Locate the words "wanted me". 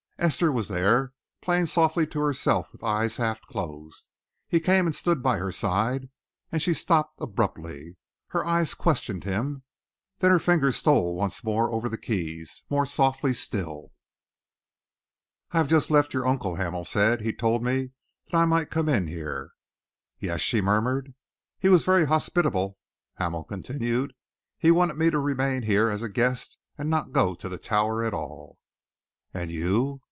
24.69-25.09